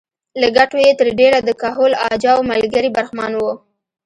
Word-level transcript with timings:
له 0.41 0.47
ګټو 0.57 0.77
یې 0.85 0.91
تر 0.99 1.07
ډېره 1.19 1.39
د 1.43 1.49
کهول 1.61 1.91
اجاو 2.11 2.47
ملګري 2.51 2.89
برخمن 2.95 3.31
وو. 3.37 3.51